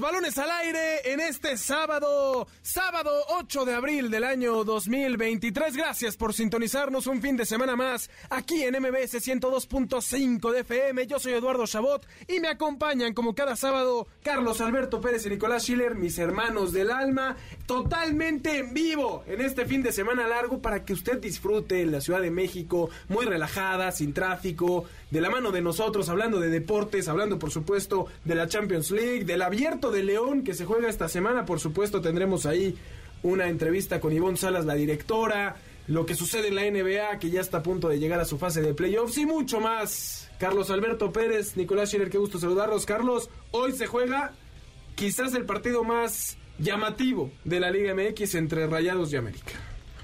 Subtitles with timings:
[0.00, 5.76] Balones al aire en este sábado, sábado 8 de abril del año 2023.
[5.76, 11.06] Gracias por sintonizarnos un fin de semana más aquí en MBS 102.5 de FM.
[11.06, 15.62] Yo soy Eduardo Chabot y me acompañan como cada sábado Carlos Alberto Pérez y Nicolás
[15.62, 20.84] Schiller, mis hermanos del alma, totalmente en vivo en este fin de semana largo para
[20.84, 25.52] que usted disfrute en la Ciudad de México, muy relajada, sin tráfico, de la mano
[25.52, 30.02] de nosotros, hablando de deportes, hablando por supuesto de la Champions League, del abierto de
[30.02, 31.44] León que se juega esta semana.
[31.44, 32.76] Por supuesto, tendremos ahí
[33.22, 35.56] una entrevista con Ivonne Salas, la directora,
[35.88, 38.38] lo que sucede en la NBA, que ya está a punto de llegar a su
[38.38, 40.28] fase de playoffs y mucho más.
[40.38, 42.84] Carlos Alberto Pérez, Nicolás Schiller, qué gusto saludarlos.
[42.84, 44.32] Carlos, hoy se juega
[44.96, 49.52] quizás el partido más llamativo de la Liga MX entre Rayados y América.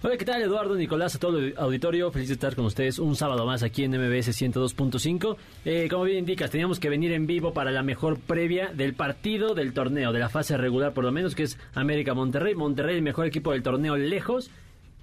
[0.04, 2.10] Hola, ¿qué tal Eduardo, Nicolás, a todo el auditorio?
[2.10, 5.36] Feliz de estar con ustedes un sábado más aquí en MBS 102.5.
[5.64, 9.54] Eh, como bien indicas, teníamos que venir en vivo para la mejor previa del partido
[9.54, 12.56] del torneo, de la fase regular por lo menos, que es América Monterrey.
[12.56, 14.50] Monterrey, el mejor equipo del torneo lejos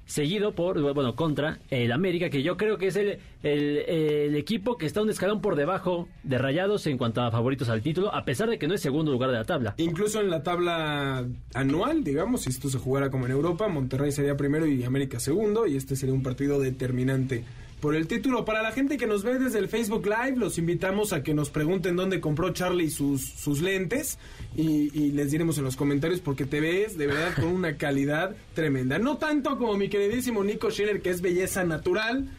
[0.09, 4.87] seguido por, bueno, contra el América, que yo creo que es el, el, equipo que
[4.87, 8.49] está un escalón por debajo de Rayados en cuanto a favoritos al título, a pesar
[8.49, 9.75] de que no es segundo lugar de la tabla.
[9.77, 14.35] Incluso en la tabla anual, digamos, si esto se jugara como en Europa, Monterrey sería
[14.35, 17.43] primero y América segundo, y este sería un partido determinante
[17.79, 18.45] por el título.
[18.45, 21.49] Para la gente que nos ve desde el Facebook Live, los invitamos a que nos
[21.49, 24.19] pregunten dónde compró Charlie sus, sus lentes
[24.55, 28.35] y, y, les diremos en los comentarios porque te ves de verdad con una calidad
[28.53, 28.99] tremenda.
[28.99, 32.29] No tanto como mi queridísimo Nico Schiller, que es belleza natural,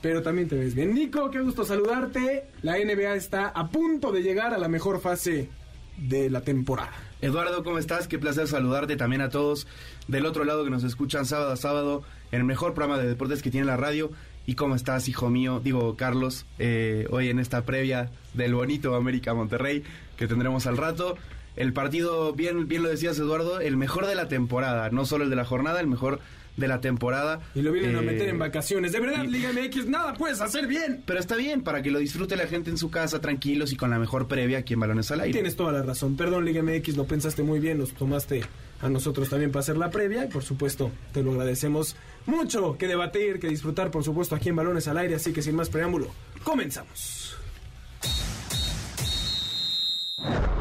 [0.00, 0.94] pero también te ves bien.
[0.94, 2.44] Nico, qué gusto saludarte.
[2.62, 5.48] La NBA está a punto de llegar a la mejor fase
[5.96, 6.92] de la temporada.
[7.20, 8.08] Eduardo, ¿cómo estás?
[8.08, 9.68] Qué placer saludarte también a todos
[10.08, 12.02] del otro lado que nos escuchan sábado a sábado
[12.32, 14.10] en el mejor programa de deportes que tiene la radio.
[14.46, 15.60] ¿Y cómo estás, hijo mío?
[15.62, 19.84] Digo, Carlos, eh, hoy en esta previa del bonito América Monterrey
[20.16, 21.16] que tendremos al rato.
[21.54, 25.30] El partido, bien, bien lo decías, Eduardo, el mejor de la temporada, no solo el
[25.30, 26.20] de la jornada, el mejor
[26.56, 27.40] de la temporada.
[27.54, 28.92] Y lo vienen a meter en vacaciones.
[28.92, 31.02] De verdad, Liga MX, nada puedes hacer bien.
[31.06, 33.90] Pero está bien, para que lo disfrute la gente en su casa, tranquilos y con
[33.90, 35.32] la mejor previa aquí en Balones al Aire.
[35.32, 36.16] Tienes toda la razón.
[36.16, 38.42] Perdón, Liga MX, lo pensaste muy bien, nos tomaste
[38.82, 40.24] a nosotros también para hacer la previa.
[40.24, 42.76] Y por supuesto, te lo agradecemos mucho.
[42.76, 45.14] Que debatir, que disfrutar, por supuesto, aquí en Balones al Aire.
[45.14, 46.08] Así que sin más preámbulo,
[46.44, 47.36] comenzamos.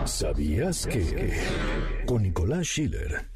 [0.06, 1.34] ¿Sabías que?
[2.06, 3.31] Con Nicolás Schiller.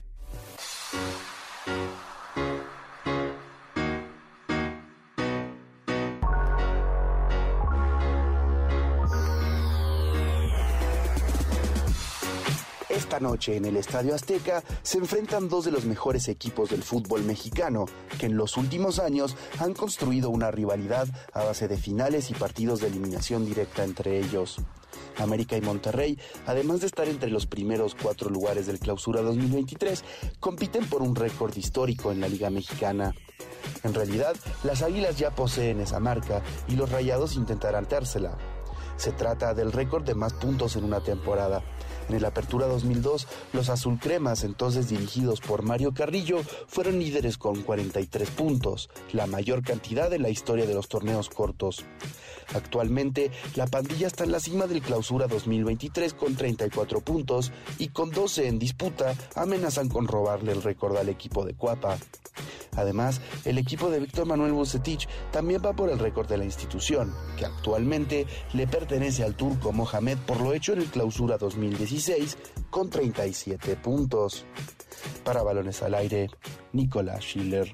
[13.06, 17.24] Esta noche en el Estadio Azteca se enfrentan dos de los mejores equipos del fútbol
[17.24, 17.86] mexicano,
[18.18, 22.80] que en los últimos años han construido una rivalidad a base de finales y partidos
[22.80, 24.58] de eliminación directa entre ellos.
[25.20, 26.18] América y Monterrey,
[26.48, 30.04] además de estar entre los primeros cuatro lugares del Clausura 2023,
[30.40, 33.14] compiten por un récord histórico en la Liga Mexicana.
[33.84, 38.36] En realidad, las Águilas ya poseen esa marca y los Rayados intentarán dársela.
[38.98, 41.62] Se trata del récord de más puntos en una temporada.
[42.10, 48.30] En el Apertura 2002, los azulcremas, entonces dirigidos por Mario Carrillo, fueron líderes con 43
[48.32, 51.84] puntos, la mayor cantidad en la historia de los torneos cortos.
[52.54, 58.12] Actualmente, la pandilla está en la cima del Clausura 2023 con 34 puntos y con
[58.12, 61.98] 12 en disputa amenazan con robarle el récord al equipo de Cuapa.
[62.76, 67.14] Además, el equipo de Víctor Manuel Bucetich también va por el récord de la institución,
[67.38, 72.38] que actualmente le pertenece al turco Mohamed por lo hecho en el Clausura 2016
[72.70, 74.46] con 37 puntos.
[75.24, 76.30] Para balones al aire,
[76.74, 77.72] Nicolás Schiller.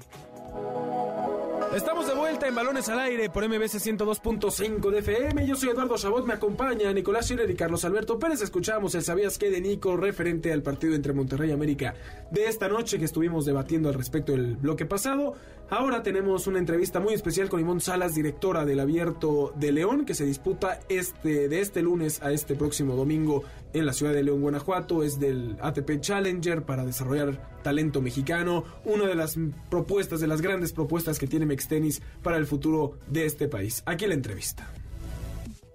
[1.74, 2.14] Estamos de
[2.46, 5.46] en Balones al Aire por MBC 102.5 de FM.
[5.46, 8.42] Yo soy Eduardo Chabot, me acompaña Nicolás Schiller y Carlos Alberto Pérez.
[8.42, 11.94] Escuchamos el Sabías qué de Nico referente al partido entre Monterrey y América
[12.30, 15.34] de esta noche que estuvimos debatiendo al respecto del bloque pasado.
[15.70, 20.14] Ahora tenemos una entrevista muy especial con Ivonne Salas, directora del Abierto de León, que
[20.14, 23.42] se disputa este, de este lunes a este próximo domingo
[23.72, 25.02] en la ciudad de León, Guanajuato.
[25.02, 28.64] Es del ATP Challenger para desarrollar talento mexicano.
[28.84, 29.38] Una de las
[29.70, 33.82] propuestas, de las grandes propuestas que tiene Mextenis para el futuro de este país.
[33.86, 34.68] Aquí la entrevista.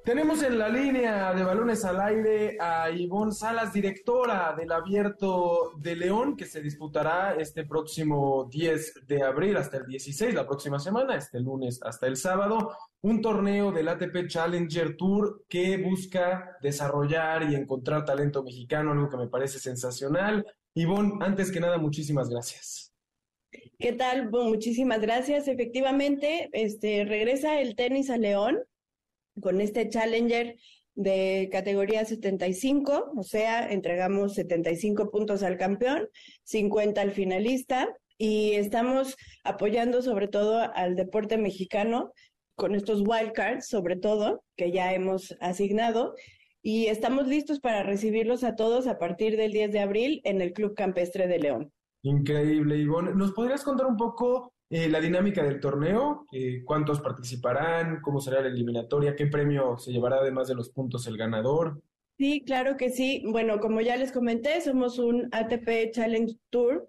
[0.08, 5.98] Tenemos en la línea de balones al aire a Ivonne Salas, directora del Abierto de
[5.98, 11.18] León, que se disputará este próximo 10 de abril hasta el 16, la próxima semana,
[11.18, 12.72] este lunes hasta el sábado,
[13.02, 19.18] un torneo del ATP Challenger Tour que busca desarrollar y encontrar talento mexicano, algo que
[19.18, 20.46] me parece sensacional.
[20.74, 22.94] Ivonne, antes que nada, muchísimas gracias.
[23.80, 24.32] ¿Qué tal?
[24.32, 25.48] muchísimas gracias.
[25.48, 28.64] Efectivamente, este regresa el tenis a León
[29.40, 30.56] con este Challenger
[30.96, 36.10] de categoría 75, o sea, entregamos 75 puntos al campeón,
[36.46, 37.88] 50 al finalista
[38.18, 42.14] y estamos apoyando sobre todo al deporte mexicano
[42.56, 46.16] con estos wildcards, sobre todo, que ya hemos asignado
[46.64, 50.54] y estamos listos para recibirlos a todos a partir del 10 de abril en el
[50.54, 51.74] Club Campestre de León.
[52.08, 53.14] Increíble, Ivonne.
[53.14, 58.42] ¿Nos podrías contar un poco eh, la dinámica del torneo, eh, cuántos participarán, cómo será
[58.42, 61.82] la eliminatoria, qué premio se llevará además de los puntos el ganador.
[62.18, 63.24] Sí, claro que sí.
[63.26, 66.86] Bueno, como ya les comenté, somos un ATP Challenge Tour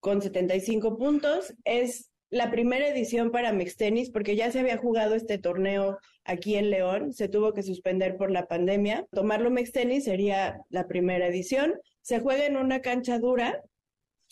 [0.00, 1.54] con 75 puntos.
[1.64, 6.70] Es la primera edición para Mixtenis porque ya se había jugado este torneo aquí en
[6.70, 9.06] León, se tuvo que suspender por la pandemia.
[9.12, 11.74] Tomarlo Mixtenis sería la primera edición.
[12.02, 13.62] Se juega en una cancha dura.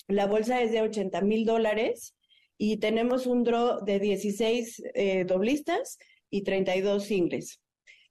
[0.08, 2.14] La bolsa es de 80 mil dólares
[2.58, 5.98] y tenemos un draw de 16 eh, doblistas
[6.30, 7.60] y 32 singles.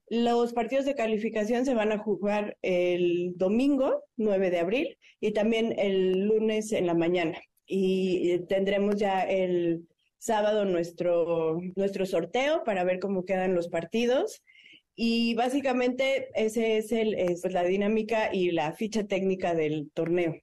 [0.07, 5.73] Los partidos de calificación se van a jugar el domingo 9 de abril y también
[5.79, 7.39] el lunes en la mañana.
[7.65, 9.87] Y tendremos ya el
[10.17, 14.43] sábado nuestro, nuestro sorteo para ver cómo quedan los partidos.
[14.95, 20.35] Y básicamente ese es, el, es pues, la dinámica y la ficha técnica del torneo.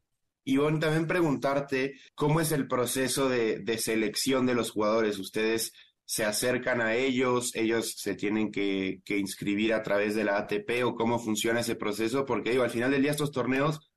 [0.49, 5.19] Y bueno, también preguntarte cómo es el proceso de, selección de los jugadores.
[5.19, 5.75] Ustedes
[6.07, 10.95] se acercan a ellos, ellos se tienen que, inscribir a través de la ATP o
[10.95, 13.91] cómo funciona ese proceso, porque digo, al final del día estos torneos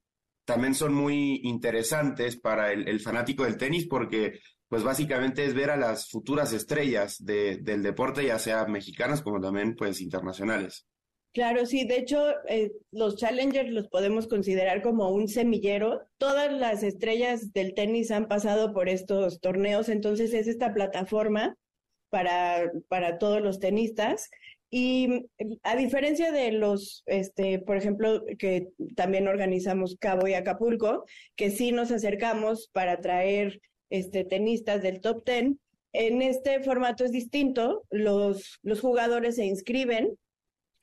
[0.43, 5.77] también son muy interesantes para el, fanático del tenis porque pues básicamente es ver a
[5.77, 10.85] las futuras estrellas del deporte, ya sea mexicanas como también pues internacionales.
[11.33, 16.01] Claro, sí, de hecho, eh, los challengers los podemos considerar como un semillero.
[16.17, 21.55] Todas las estrellas del tenis han pasado por estos torneos, entonces es esta plataforma
[22.09, 24.29] para, para todos los tenistas.
[24.69, 25.27] Y
[25.63, 28.67] a diferencia de los, este, por ejemplo, que
[28.97, 31.05] también organizamos Cabo y Acapulco,
[31.37, 35.59] que sí nos acercamos para traer este, tenistas del top ten,
[35.93, 37.83] en este formato es distinto.
[37.89, 40.17] Los, los jugadores se inscriben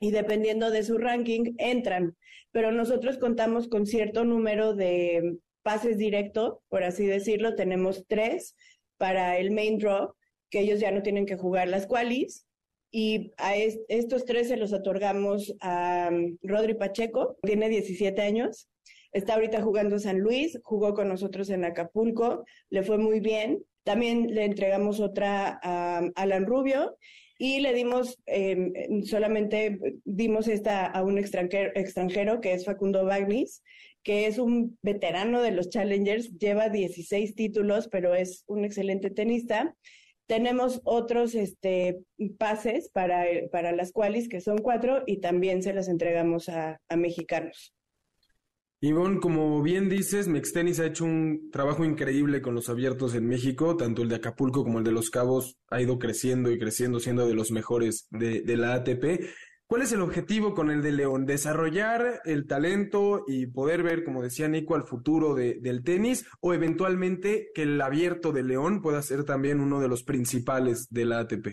[0.00, 2.16] y dependiendo de su ranking entran.
[2.52, 7.54] Pero nosotros contamos con cierto número de pases directo, por así decirlo.
[7.54, 8.56] Tenemos tres
[8.96, 10.14] para el main draw,
[10.50, 12.46] que ellos ya no tienen que jugar las qualis.
[12.90, 18.70] Y a estos tres se los otorgamos a um, Rodri Pacheco, tiene 17 años.
[19.12, 23.62] Está ahorita jugando San Luis, jugó con nosotros en Acapulco, le fue muy bien.
[23.84, 26.96] También le entregamos otra a Alan Rubio
[27.38, 33.62] y le dimos, em, solamente dimos esta a un extranjero, extranjero que es Facundo Bagnis,
[34.02, 39.76] que es un veterano de los Challengers, lleva 16 títulos, pero es un excelente tenista.
[40.26, 42.00] Tenemos otros este,
[42.38, 46.96] pases para, para las cuales que son cuatro, y también se las entregamos a, a
[46.96, 47.72] mexicanos.
[48.80, 53.76] Ivonne, como bien dices, Mextenis ha hecho un trabajo increíble con los abiertos en México,
[53.76, 57.26] tanto el de Acapulco como el de Los Cabos ha ido creciendo y creciendo, siendo
[57.26, 59.20] de los mejores de, la ATP.
[59.66, 61.26] ¿Cuál es el objetivo con el de León?
[61.26, 67.48] ¿Desarrollar el talento y poder ver, como decía Nico, al futuro del tenis o eventualmente
[67.54, 71.48] que el abierto de León pueda ser también uno de los principales de la ATP?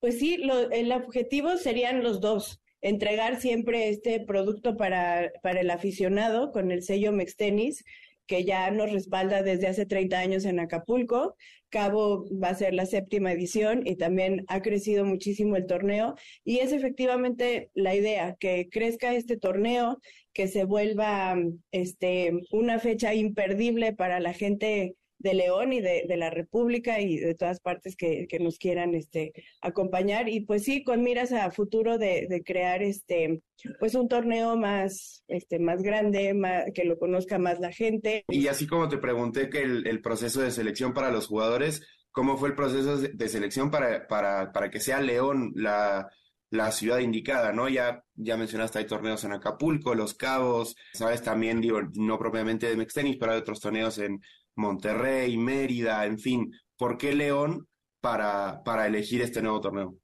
[0.00, 6.52] Pues sí, el objetivo serían los dos entregar siempre este producto para, para el aficionado
[6.52, 7.84] con el sello Mextenis,
[8.26, 11.34] que ya nos respalda desde hace 30 años en Acapulco.
[11.70, 16.14] Cabo va a ser la séptima edición y también ha crecido muchísimo el torneo.
[16.44, 19.98] Y es efectivamente la idea, que crezca este torneo,
[20.32, 21.36] que se vuelva
[21.72, 27.34] este, una fecha imperdible para la gente de León y de, la República y de
[27.34, 30.28] todas partes que, nos quieran este, acompañar.
[30.28, 33.42] Y pues sí, con miras a futuro de, crear este,
[33.78, 36.34] pues un torneo más, este, más grande,
[36.74, 38.24] que lo conozca más la gente.
[38.28, 41.82] Y así como te pregunté que el, proceso de selección para los jugadores,
[42.12, 46.08] ¿cómo fue el proceso de selección para, para, para que sea León la,
[46.50, 47.68] la ciudad indicada, ¿no?
[47.68, 52.76] Ya, ya mencionaste, hay torneos en Acapulco, Los Cabos, sabes, también, digo, no propiamente de
[52.76, 54.22] Mextenis, pero hay otros torneos en
[54.58, 56.52] Monterrey, Mérida, en fin.
[56.76, 57.66] ¿Por qué León
[58.00, 59.94] para, para elegir este nuevo torneo?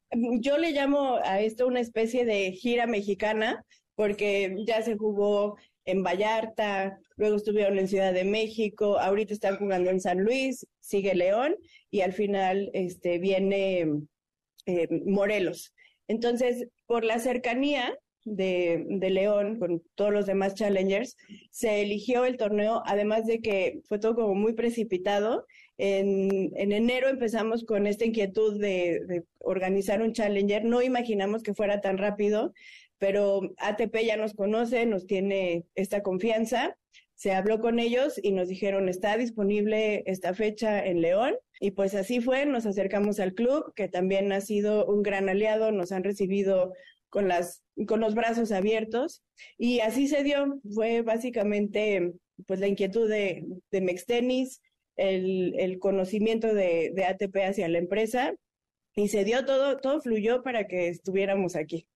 [0.41, 3.65] Yo le llamo a esto una especie de gira mexicana,
[3.97, 9.91] porque ya se jugó en Vallarta, luego estuvieron en Ciudad de México, ahorita están jugando
[9.91, 11.57] en San Luis, sigue León
[11.91, 13.87] y al final este, viene
[14.67, 15.75] eh, Morelos.
[16.09, 21.17] Entonces, por la cercanía de, de, León con todos los demás challengers,
[21.51, 25.47] se eligió el torneo, además de que fue todo como muy precipitado.
[25.77, 31.55] En, en enero empezamos con esta inquietud de, de, organizar un challenger, no imaginamos que
[31.55, 32.53] fuera tan rápido,
[32.99, 36.77] pero ATP ya nos conoce, nos tiene esta confianza.
[37.17, 41.35] Se habló con ellos y nos dijeron, está disponible esta fecha en León.
[41.61, 45.71] Y pues así fue, nos acercamos al club, que también ha sido un gran aliado,
[45.71, 46.73] nos han recibido
[47.15, 49.23] con, las, con los brazos abiertos.
[49.57, 52.13] Y así se dio, fue básicamente
[52.45, 54.61] pues la inquietud de, de Mextenis,
[54.97, 58.35] el, el conocimiento de, de ATP hacia la empresa,
[58.97, 61.87] y se dio todo, todo fluyó para que estuviéramos aquí.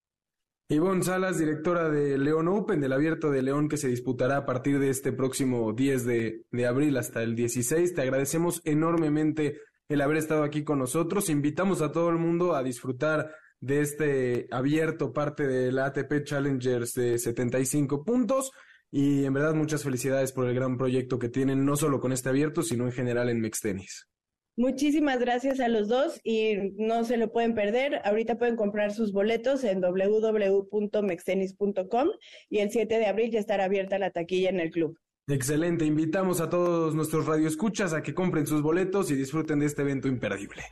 [0.69, 4.79] Ivonne Salas, directora de León Open, del Abierto de León que se disputará a partir
[4.79, 7.93] de este próximo 10 de, de, abril hasta el 16.
[7.93, 11.29] Te agradecemos enormemente el haber estado aquí con nosotros.
[11.29, 17.19] Invitamos a todo el mundo a disfrutar de este abierto parte del ATP Challengers de
[17.19, 18.51] 75 puntos.
[18.91, 22.31] Y en verdad muchas felicidades por el gran proyecto que tienen, no solo con este
[22.31, 24.09] abierto, sino en general en Mextenis.
[24.57, 28.01] Muchísimas gracias a los dos y no se lo pueden perder.
[28.05, 32.09] Ahorita pueden comprar sus boletos en www.mextenis.com
[32.51, 34.99] y el 7 de abril ya estará abierta la taquilla en el club.
[35.29, 39.83] Excelente, invitamos a todos nuestros radioescuchas a que compren sus boletos y disfruten de este
[39.83, 40.65] evento imperdible.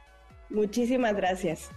[0.50, 1.70] Muchísimas gracias.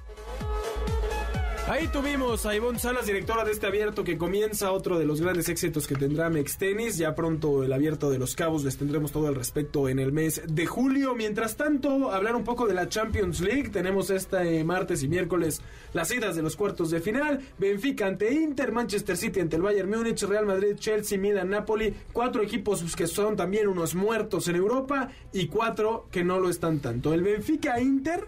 [1.69, 5.49] Ahí tuvimos a Ivonne Salas, directora de este abierto que comienza otro de los grandes
[5.49, 6.97] éxitos que tendrá Mextenis.
[6.97, 10.41] Ya pronto el abierto de los cabos les tendremos todo al respecto en el mes
[10.47, 11.13] de julio.
[11.13, 13.69] Mientras tanto, hablar un poco de la Champions League.
[13.69, 15.61] Tenemos este martes y miércoles
[15.93, 17.39] las idas de los cuartos de final.
[17.59, 21.93] Benfica ante Inter, Manchester City ante el Bayern Múnich, Real Madrid, Chelsea, Milan, Napoli.
[22.11, 26.79] Cuatro equipos que son también unos muertos en Europa y cuatro que no lo están
[26.79, 27.13] tanto.
[27.13, 28.25] El Benfica Inter,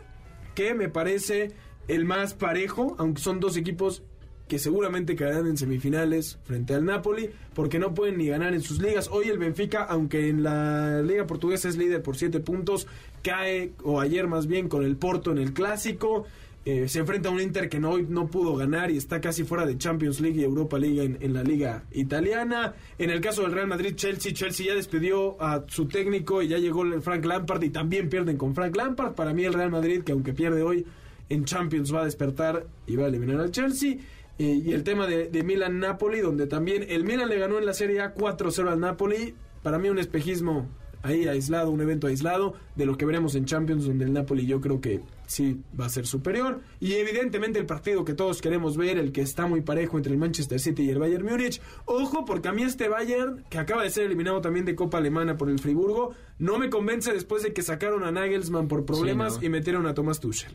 [0.53, 1.55] que me parece
[1.91, 4.01] el más parejo, aunque son dos equipos
[4.47, 8.81] que seguramente caerán en semifinales frente al Napoli, porque no pueden ni ganar en sus
[8.81, 9.09] ligas.
[9.11, 12.87] Hoy el Benfica, aunque en la Liga Portuguesa es líder por siete puntos,
[13.23, 16.25] cae, o ayer más bien, con el Porto en el Clásico.
[16.63, 19.65] Eh, se enfrenta a un Inter que no, no pudo ganar y está casi fuera
[19.65, 22.75] de Champions League y Europa League en, en, la liga italiana.
[22.99, 26.57] En el caso del Real Madrid, Chelsea, Chelsea ya despidió a su técnico y ya
[26.57, 29.13] llegó el Frank Lampard y también pierden con Frank Lampard.
[29.13, 30.85] Para mí el Real Madrid, que aunque pierde hoy,
[31.31, 33.97] en Champions va a despertar y va a eliminar al Chelsea.
[34.37, 37.73] Eh, y el tema de, de Milan-Napoli, donde también el Milan le ganó en la
[37.73, 39.33] Serie A 4-0 al Napoli.
[39.63, 40.67] Para mí un espejismo
[41.03, 44.61] ahí aislado, un evento aislado de lo que veremos en Champions, donde el Napoli yo
[44.61, 46.61] creo que sí va a ser superior.
[46.79, 50.19] Y evidentemente el partido que todos queremos ver, el que está muy parejo entre el
[50.19, 51.61] Manchester City y el Bayern Múnich.
[51.85, 55.37] Ojo, porque a mí este Bayern, que acaba de ser eliminado también de Copa Alemana
[55.37, 59.39] por el Friburgo, no me convence después de que sacaron a Nagelsmann por problemas sí,
[59.41, 59.45] no.
[59.45, 60.51] y metieron a Thomas Tuchel.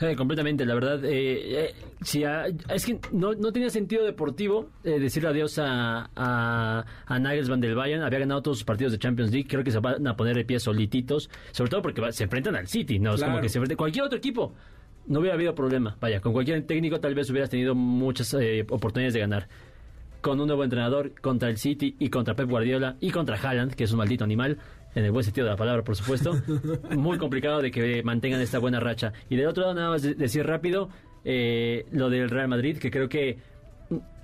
[0.00, 1.04] Eh, completamente, la verdad.
[1.04, 6.10] Eh, eh, si a, es que no, no, tenía sentido deportivo eh, decirle adiós a,
[6.14, 8.02] a, a Nagelsmann del Bayern.
[8.02, 9.48] Había ganado todos sus partidos de Champions League.
[9.48, 11.30] Creo que se van a poner de pie solititos.
[11.52, 13.14] Sobre todo porque va, se enfrentan al City, ¿no?
[13.14, 14.54] Es como que se enfrentan cualquier otro equipo.
[15.06, 15.96] No hubiera habido problema.
[16.00, 19.48] Vaya, con cualquier técnico tal vez hubieras tenido muchas eh, oportunidades de ganar.
[20.20, 23.84] Con un nuevo entrenador contra el City y contra Pep Guardiola y contra Haaland, que
[23.84, 24.58] es un maldito animal
[24.94, 26.36] en el buen sentido de la palabra, por supuesto,
[26.96, 29.12] muy complicado de que mantengan esta buena racha.
[29.28, 30.88] Y del otro lado, nada más decir rápido
[31.24, 33.38] eh, lo del Real Madrid, que creo que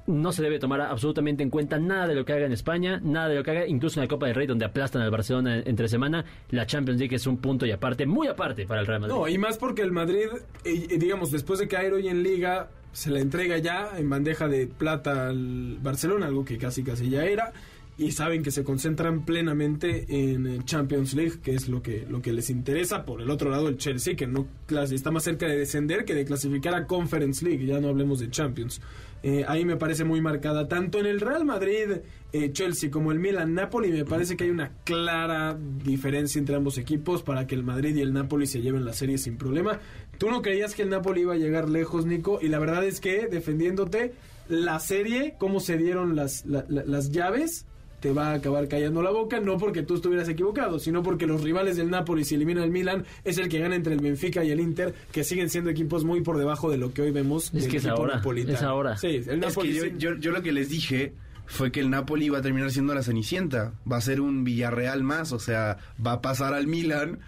[0.06, 3.28] no se debe tomar absolutamente en cuenta nada de lo que haga en España, nada
[3.28, 5.88] de lo que haga, incluso en la Copa del Rey, donde aplastan al Barcelona entre
[5.88, 6.25] semana.
[6.50, 9.14] La Champions League es un punto y aparte, muy aparte para el Real Madrid.
[9.14, 10.26] No, y más porque el Madrid,
[10.64, 14.66] eh, digamos, después de caer hoy en Liga, se la entrega ya en bandeja de
[14.66, 17.52] plata al Barcelona, algo que casi casi ya era
[17.97, 22.33] y saben que se concentran plenamente en Champions League, que es lo que, lo que
[22.33, 23.05] les interesa.
[23.05, 26.25] Por el otro lado, el Chelsea, que no está más cerca de descender que de
[26.25, 28.81] clasificar a Conference League, ya no hablemos de Champions.
[29.23, 32.01] Eh, ahí me parece muy marcada, tanto en el Real Madrid,
[32.33, 36.77] eh, Chelsea, como el Milan Napoli, me parece que hay una clara diferencia entre ambos
[36.77, 39.81] equipos para que el Madrid y el Napoli se lleven la serie sin problema.
[40.19, 43.01] Tú no creías que el Napoli iba a llegar lejos, Nico, y la verdad es
[43.01, 44.13] que, defendiéndote,
[44.49, 47.65] la serie, cómo se dieron las, la, la, las llaves,
[48.05, 51.41] te va a acabar callando la boca, no porque tú estuvieras equivocado, sino porque los
[51.41, 54.51] rivales del Napoli, si eliminan el Milan, es el que gana entre el Benfica y
[54.51, 57.47] el Inter, que siguen siendo equipos muy por debajo de lo que hoy vemos.
[57.47, 58.59] Es del que es ahora, napolitano.
[58.59, 58.99] es ahora.
[58.99, 59.79] Sí, el Napoli.
[59.79, 61.15] Es que yo, yo, yo lo que les dije
[61.47, 63.73] fue que el Napoli iba a terminar siendo la Cenicienta.
[63.91, 67.21] Va a ser un Villarreal más, o sea, va a pasar al Milan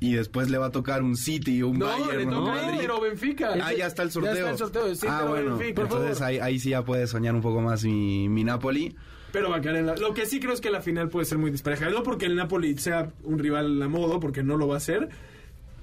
[0.00, 2.34] y después le va a tocar un City o un No, Bayern le o un
[2.34, 2.74] toca Madrid.
[2.74, 3.54] Inter o Benfica.
[3.62, 4.34] Ah, ya está el sorteo.
[4.34, 7.06] Ya está el sorteo de City ah, bueno, Benfica, entonces ahí, ahí sí ya puede
[7.06, 8.96] soñar un poco más mi, mi Napoli.
[9.34, 9.96] Pero va a en la...
[9.96, 11.90] Lo que sí creo es que la final puede ser muy dispareja.
[11.90, 15.08] No porque el Napoli sea un rival a modo, porque no lo va a ser.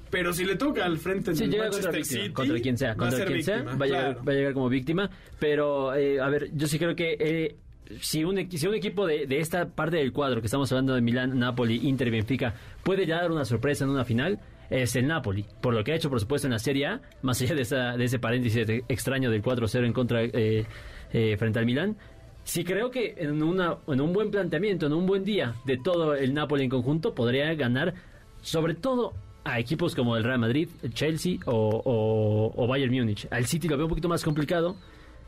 [0.09, 2.77] Pero si le toca al frente Sí, del llega Manchester contra, víctima, City, contra quien
[2.77, 4.23] sea, va a contra quien sea, víctima, va a, llegar, claro.
[4.25, 5.09] va a llegar como víctima.
[5.37, 7.55] Pero, eh, a ver, yo sí creo que eh,
[7.99, 11.01] si, un, si un equipo de, de esta parte del cuadro que estamos hablando de
[11.01, 12.53] Milán, Napoli, Inter y Benfica
[12.83, 14.39] puede ya dar una sorpresa en una final,
[14.69, 15.45] es el Napoli.
[15.61, 17.97] Por lo que ha hecho, por supuesto, en la Serie A, más allá de, esa,
[17.97, 20.65] de ese paréntesis de- extraño del 4-0 en contra eh,
[21.13, 21.97] eh, frente al Milán.
[22.43, 26.15] Sí creo que en, una, en un buen planteamiento, en un buen día de todo
[26.15, 27.93] el Napoli en conjunto, podría ganar
[28.41, 33.27] sobre todo a equipos como el Real Madrid, el Chelsea o, o- o Bayern Múnich.
[33.31, 34.75] Al City lo veo un poquito más complicado,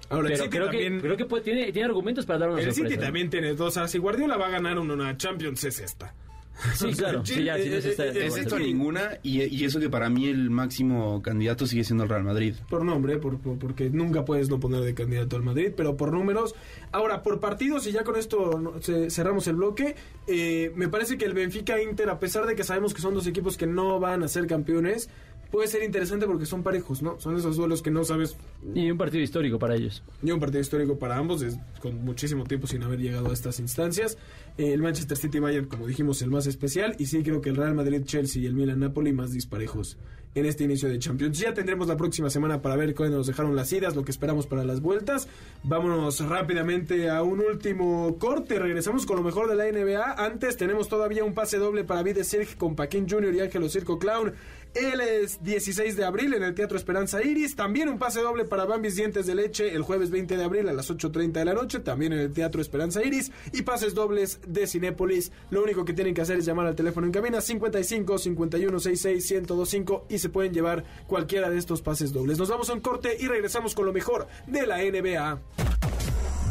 [0.09, 0.95] Ahora, el pero City creo también...
[0.97, 2.87] que, creo que puede- tiene, tiene argumentos para dar una El sorpresa.
[2.89, 3.05] City ¿no?
[3.05, 3.69] también tiene dos.
[3.69, 6.13] O sea, si Guardiola va a ganar una Champions, es esta.
[6.75, 7.25] Sí, claro.
[7.25, 10.49] sí, ya, sí, no Es eh, esto ninguna y, y eso que para mí el
[10.49, 12.55] máximo candidato sigue siendo el Real Madrid.
[12.69, 16.13] Por nombre, por, por- porque nunca puedes no poner de candidato al Madrid, pero por
[16.13, 16.53] números.
[16.91, 18.79] Ahora, por partidos, y ya con esto
[19.09, 19.95] cerramos el bloque,
[20.27, 23.25] eh, me parece que el Benfica Inter, a pesar de que sabemos que son dos
[23.27, 25.09] equipos que no van a ser campeones,
[25.53, 27.19] puede ser interesante porque son parejos, ¿no?
[27.19, 28.35] Son esos duelos que no sabes
[28.73, 30.01] Y un partido histórico para ellos.
[30.23, 33.59] y un partido histórico para ambos, es con muchísimo tiempo sin haber llegado a estas
[33.59, 34.17] instancias.
[34.57, 36.95] Eh, el Manchester City Bayern, como dijimos, el más especial.
[36.97, 39.99] Y sí creo que el Real Madrid, Chelsea y el Milan Napoli más disparejos
[40.35, 41.37] en este inicio de Champions.
[41.37, 44.47] Ya tendremos la próxima semana para ver cuándo nos dejaron las idas, lo que esperamos
[44.47, 45.27] para las vueltas.
[45.63, 48.57] Vámonos rápidamente a un último corte.
[48.57, 50.13] Regresamos con lo mejor de la NBA.
[50.25, 53.35] Antes tenemos todavía un pase doble para Vide Cirque con Paquín Jr.
[53.35, 54.33] y Ángelo Circo Clown.
[54.75, 57.55] Es 16 de abril en el Teatro Esperanza Iris.
[57.55, 60.73] También un pase doble para Bambis Dientes de Leche el jueves 20 de abril a
[60.73, 61.79] las 8.30 de la noche.
[61.79, 63.31] También en el Teatro Esperanza Iris.
[63.51, 65.31] Y pases dobles de Cinépolis.
[65.51, 69.31] Lo único que tienen que hacer es llamar al teléfono en cabina 55 51 66
[69.41, 72.39] 1025 y se pueden llevar cualquiera de estos pases dobles.
[72.39, 75.39] Nos vamos a un corte y regresamos con lo mejor de la NBA.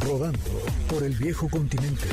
[0.07, 0.39] Rodando
[0.89, 2.07] por el viejo continente.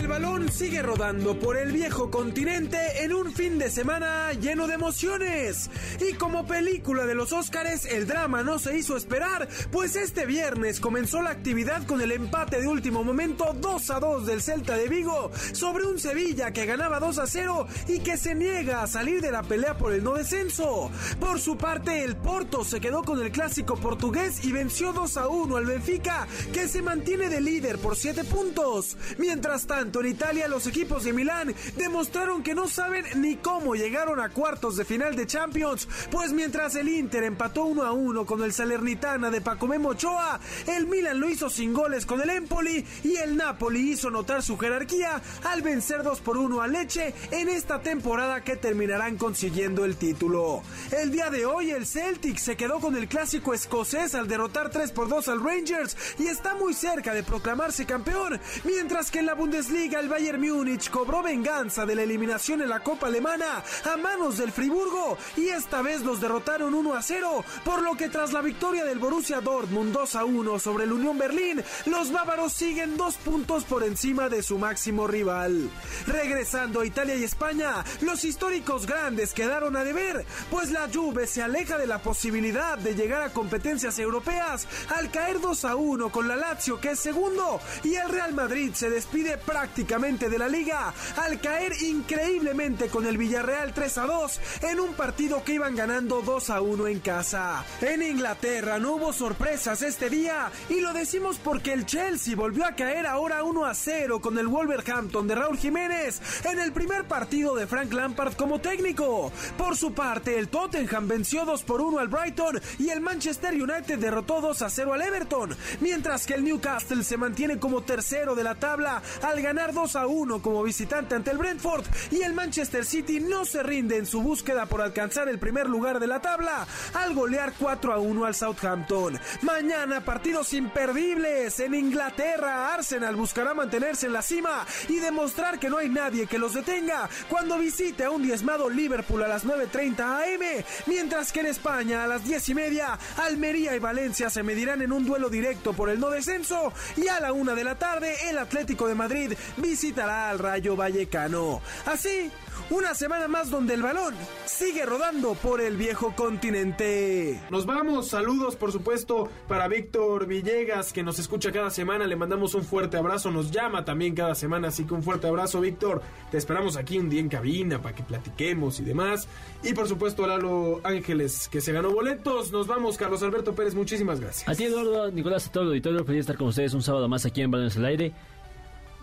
[0.00, 4.72] El balón sigue rodando por el viejo continente en un fin de semana lleno de
[4.72, 5.68] emociones.
[6.00, 10.80] Y como película de los Óscares, el drama no se hizo esperar, pues este viernes
[10.80, 14.88] comenzó la actividad con el empate de último momento 2 a 2 del Celta de
[14.88, 19.20] Vigo sobre un Sevilla que ganaba 2 a 0 y que se niega a salir
[19.20, 20.90] de la pelea por el no descenso.
[21.20, 25.28] Por su parte, el Porto se quedó con el clásico portugués y venció 2 a
[25.28, 28.96] 1 al Benfica, que se mantiene de líder por 7 puntos.
[29.18, 34.20] Mientras tanto, en Italia, los equipos de Milán demostraron que no saben ni cómo llegaron
[34.20, 38.44] a cuartos de final de Champions, pues mientras el Inter empató 1 a 1 con
[38.44, 43.16] el Salernitana de Pacomé Ochoa, el Milan lo hizo sin goles con el Empoli y
[43.16, 47.80] el Napoli hizo notar su jerarquía al vencer 2 por 1 a Leche en esta
[47.80, 50.62] temporada que terminarán consiguiendo el título.
[50.92, 54.92] El día de hoy el Celtic se quedó con el clásico escocés al derrotar 3
[54.92, 59.34] por 2 al Rangers y está muy cerca de proclamarse campeón, mientras que en la
[59.34, 64.36] Bundesliga el Bayern Múnich cobró venganza de la eliminación en la Copa Alemana a manos
[64.36, 68.42] del Friburgo y esta vez los derrotaron 1 a 0, por lo que tras la
[68.42, 73.16] victoria del Borussia Dortmund 2 a 1 sobre el Unión Berlín, los bávaros siguen dos
[73.16, 75.70] puntos por encima de su máximo rival.
[76.06, 81.42] Regresando a Italia y España, los históricos grandes quedaron a deber, pues la Juve se
[81.42, 86.28] aleja de la posibilidad de llegar a competencias europeas al caer 2 a 1 con
[86.28, 90.92] la Lazio que es segundo y el Real Madrid se despide prácticamente de la liga
[91.16, 96.22] al caer increíblemente con el Villarreal 3 a 2 en un partido que iban ganando
[96.22, 97.64] 2 a 1 en casa.
[97.80, 102.74] En Inglaterra no hubo sorpresas este día y lo decimos porque el Chelsea volvió a
[102.74, 107.54] caer ahora 1 a 0 con el Wolverhampton de Raúl Jiménez en el primer partido
[107.54, 109.32] de Frank Lampard como técnico.
[109.56, 113.98] Por su parte, el Tottenham venció 2 por 1 al Brighton y el Manchester United
[113.98, 118.44] derrotó 2 a 0 al Everton, mientras que el Newcastle se mantiene como tercero de
[118.44, 122.84] la tabla al ganar 2 a 1 como visitante ante el Brentford y el Manchester
[122.84, 126.66] City no se rinde en su búsqueda por alcanzar el primer lugar de la tabla
[126.94, 129.20] al golear 4 a 1 al Southampton.
[129.42, 132.72] Mañana partidos imperdibles en Inglaterra.
[132.74, 137.08] Arsenal buscará mantenerse en la cima y demostrar que no hay nadie que los detenga
[137.28, 142.06] cuando visite a un diezmado Liverpool a las 9.30 am, mientras que en España a
[142.06, 146.00] las 10 y media Almería y Valencia se medirán en un duelo directo por el
[146.00, 150.38] no descenso y a la una de la tarde el Atlético de Madrid visitará al
[150.38, 151.60] Rayo Vallecano.
[151.86, 152.30] Así,
[152.68, 157.40] Una semana más donde el balón sigue rodando por el viejo continente.
[157.50, 162.54] Nos vamos, saludos por supuesto para Víctor Villegas que nos escucha cada semana, le mandamos
[162.54, 166.38] un fuerte abrazo, nos llama también cada semana, así que un fuerte abrazo Víctor, te
[166.38, 169.26] esperamos aquí un día en cabina para que platiquemos y demás.
[169.64, 173.74] Y por supuesto a Lalo Ángeles que se ganó boletos, nos vamos Carlos Alberto Pérez,
[173.74, 174.48] muchísimas gracias.
[174.48, 177.08] A ti Eduardo, Nicolás, a todo el auditorio, feliz de estar con ustedes un sábado
[177.08, 178.12] más aquí en Balones al Aire.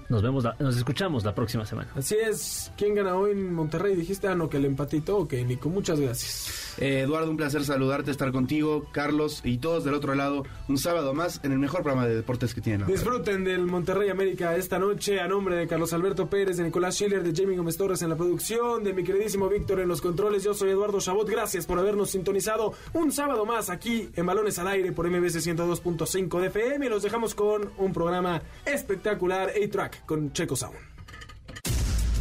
[0.09, 1.89] Nos vemos, nos escuchamos la próxima semana.
[1.95, 2.71] Así es.
[2.77, 3.95] ¿Quién gana hoy en Monterrey?
[3.95, 5.17] Dijiste, ah, no, que el empatito.
[5.17, 6.75] Ok, Nico, muchas gracias.
[6.79, 10.43] Eh, Eduardo, un placer saludarte, estar contigo, Carlos y todos del otro lado.
[10.67, 12.87] Un sábado más en el mejor programa de deportes que tienen.
[12.87, 17.23] Disfruten del Monterrey América esta noche a nombre de Carlos Alberto Pérez, de Nicolás Schiller,
[17.23, 20.43] de Jamie Gómez Torres en la producción, de mi queridísimo Víctor en los controles.
[20.43, 21.27] Yo soy Eduardo Chabot.
[21.27, 26.39] Gracias por habernos sintonizado un sábado más aquí en Balones al Aire por MBC 102.5
[26.39, 26.89] de FM.
[26.89, 30.77] Los dejamos con un programa espectacular, A-Track, con Checo Sound.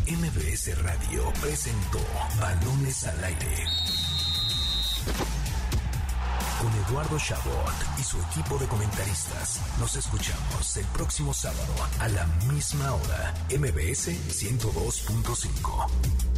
[0.08, 1.98] MBS Radio presentó
[2.40, 3.64] Balones al Aire.
[6.60, 9.60] Con Eduardo Chabot y su equipo de comentaristas.
[9.78, 13.34] Nos escuchamos el próximo sábado a la misma hora.
[13.50, 16.35] MBS 102.5.